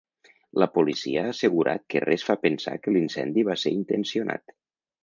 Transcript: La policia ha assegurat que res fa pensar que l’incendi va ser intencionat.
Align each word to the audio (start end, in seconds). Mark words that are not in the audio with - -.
La 0.63 0.67
policia 0.77 1.25
ha 1.25 1.33
assegurat 1.33 1.85
que 1.95 2.03
res 2.07 2.27
fa 2.31 2.37
pensar 2.47 2.75
que 2.87 2.95
l’incendi 2.97 3.47
va 3.53 3.61
ser 3.67 3.79
intencionat. 3.83 4.61